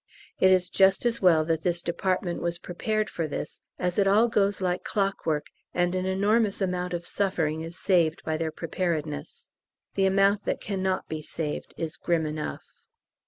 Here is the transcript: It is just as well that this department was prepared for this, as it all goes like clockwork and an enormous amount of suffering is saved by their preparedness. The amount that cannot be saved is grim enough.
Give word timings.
It 0.39 0.49
is 0.49 0.71
just 0.71 1.05
as 1.05 1.21
well 1.21 1.45
that 1.45 1.61
this 1.61 1.79
department 1.79 2.41
was 2.41 2.57
prepared 2.57 3.07
for 3.07 3.27
this, 3.27 3.59
as 3.77 3.99
it 3.99 4.07
all 4.07 4.29
goes 4.29 4.59
like 4.59 4.83
clockwork 4.83 5.45
and 5.75 5.93
an 5.93 6.07
enormous 6.07 6.59
amount 6.59 6.95
of 6.95 7.05
suffering 7.05 7.61
is 7.61 7.77
saved 7.77 8.23
by 8.23 8.37
their 8.37 8.51
preparedness. 8.51 9.47
The 9.93 10.07
amount 10.07 10.45
that 10.45 10.59
cannot 10.59 11.07
be 11.07 11.21
saved 11.21 11.75
is 11.77 11.97
grim 11.97 12.25
enough. 12.25 12.63